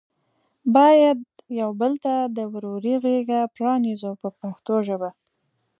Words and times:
باید 0.75 1.19
یو 1.61 1.69
بل 1.81 1.93
ته 2.03 2.13
د 2.37 2.39
ورورۍ 2.53 2.95
غېږه 3.03 3.39
پرانیزو 3.55 4.11
په 4.21 4.29
پښتو 4.39 4.75
ژبه. 4.87 5.09